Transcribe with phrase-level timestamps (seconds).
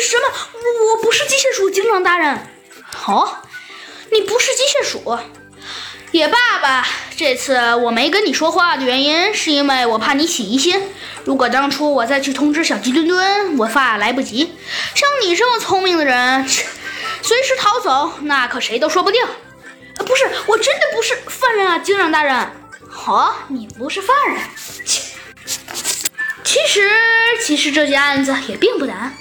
[0.00, 0.24] 什么？
[0.90, 2.46] 我不是机械鼠警长大人。
[3.06, 3.38] 哦，
[4.10, 5.18] 你不是机械鼠，
[6.10, 6.86] 也罢吧。
[7.16, 10.82] 这次我没跟你说话的原因，是因为我怕你起疑心。
[11.24, 14.54] 如果当初我再去通知小鸡墩墩，我怕来不及。
[14.94, 19.24] 像你这么聪明的人，随时逃走，那可谁都说不定。
[19.96, 22.36] 不是，我真的不是犯人啊，警长大人。
[23.06, 24.40] 哦，你不是犯人。
[26.44, 26.90] 其实，
[27.40, 29.14] 其实这件案子也并不难。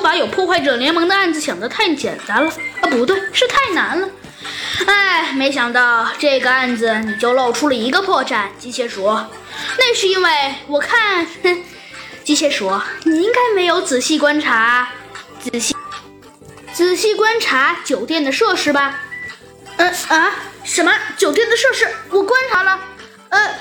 [0.00, 2.50] 把有破坏者联盟的案子想得太简单了
[2.80, 4.08] 啊，不对，是太难了。
[4.86, 9.04] 哎，没想到这个案子你就露出了一个破绽，机械鼠。
[9.78, 11.62] 那是因为我看，哼，
[12.24, 12.72] 机械鼠，
[13.04, 14.88] 你应该没有仔细观察，
[15.38, 15.76] 仔细
[16.72, 19.00] 仔细观察酒店的设施吧？
[19.76, 20.32] 嗯啊，
[20.64, 21.88] 什么酒店的设施？
[22.10, 22.80] 我观察了，
[23.28, 23.54] 呃。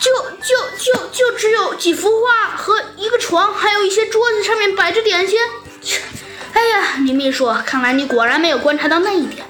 [0.00, 2.74] 就就就就只有几幅画和
[3.34, 5.36] 床，还有一些桌子上面摆着点心。
[5.82, 6.00] 切，
[6.52, 9.44] 哎呀，女秘书，看来你果然没有观察到那一点。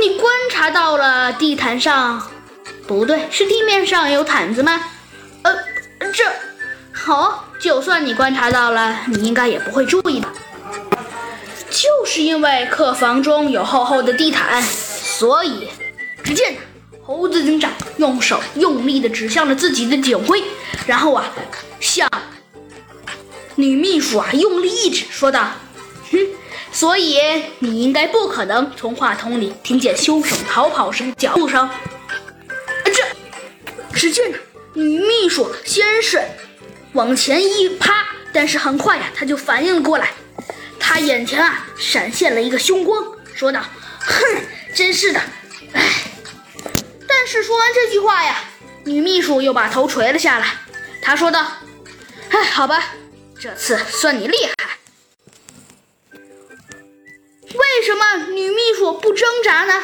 [0.00, 2.28] 你观察到了地毯上，
[2.84, 4.80] 不对，是地面上有毯子吗？
[5.42, 5.54] 呃，
[6.12, 6.24] 这，
[6.92, 10.32] 好，就算你观察到了，你应该也不会注意吧。
[11.70, 15.68] 就是因为客房中有厚厚的地毯，所以，
[16.24, 16.56] 只见。
[17.04, 20.42] 猴子警长用手用力地指向了自己的警徽，
[20.88, 21.24] 然后啊，
[21.78, 22.10] 向
[23.56, 25.50] 女秘书啊用力一指，说道
[26.12, 26.18] ：“哼，
[26.70, 27.18] 所以
[27.58, 31.68] 你应该不可能从话筒里听见凶手逃跑时脚步声。”
[32.84, 33.02] 这，
[33.94, 34.30] 只见
[34.74, 36.22] 女秘书先是
[36.92, 40.10] 往前一趴，但是很快呀，她就反应了过来，
[40.78, 43.62] 她眼前啊闪现了一个凶光，说道
[44.00, 44.42] ：“哼，
[44.74, 45.20] 真是的，
[45.72, 45.82] 唉。”
[47.08, 48.44] 但是说完这句话呀，
[48.84, 50.46] 女秘书又把头垂了下来。
[51.00, 51.44] 她说道
[52.28, 52.94] ：“哎，好吧，
[53.40, 54.54] 这次算你厉害。
[56.22, 59.74] 为什么女秘书不挣扎呢？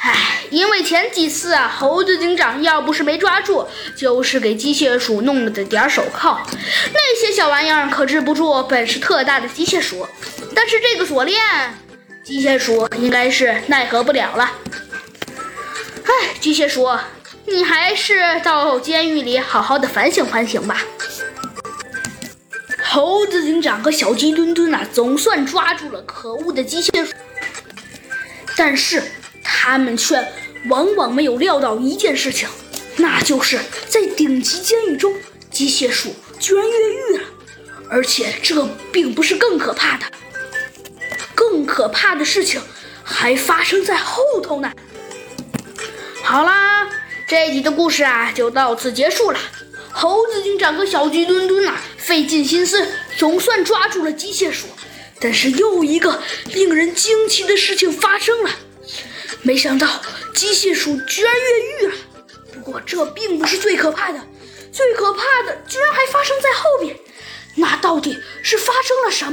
[0.00, 6.44] 哎，因为前几次啊，猴子警长要不是没抓住，就是给机械鼠弄了点手铐。
[6.92, 10.06] 那些小玩意儿可治不住本事特大的机械鼠。
[10.54, 11.40] 但是这个锁链，
[12.24, 14.52] 机械鼠应该是奈何不了了。”
[16.04, 16.88] 哎，机械鼠，
[17.46, 20.82] 你还是到监狱里好好的反省反省吧。
[22.92, 27.14] 猴子警长和小鸡墩墩啊，总算抓住了可恶的机械鼠，
[28.54, 29.02] 但是
[29.42, 30.22] 他们却
[30.68, 32.46] 往往没有料到一件事情，
[32.96, 33.58] 那就是
[33.88, 35.16] 在顶级监狱中，
[35.50, 37.24] 机械鼠居然越狱了，
[37.88, 40.04] 而且这并不是更可怕的，
[41.34, 42.60] 更可怕的事情
[43.02, 44.70] 还发生在后头呢。
[46.22, 46.86] 好啦，
[47.26, 49.40] 这一集的故事啊就到此结束了。
[49.94, 51.74] 猴子警长和小鸡墩墩呐，
[52.04, 52.86] 费尽心思，
[53.16, 54.66] 总算抓住了机械鼠。
[55.20, 58.50] 但是又一个令人惊奇的事情发生了，
[59.42, 60.02] 没想到
[60.34, 61.94] 机械鼠居然越狱了。
[62.52, 64.20] 不过这并不是最可怕的，
[64.72, 66.96] 最可怕的居然还发生在后面。
[67.54, 69.26] 那到底是发生了什？